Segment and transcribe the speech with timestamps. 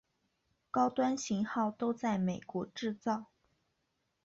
[0.71, 3.27] 高端型号都在美国制造。